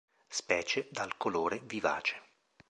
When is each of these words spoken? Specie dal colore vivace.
Specie 0.29 0.87
dal 0.89 1.15
colore 1.15 1.61
vivace. 1.63 2.21